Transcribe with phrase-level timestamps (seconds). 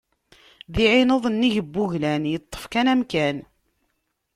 [0.73, 3.37] D iɛineḍ nnig n wuglan yeṭṭef kan amkan.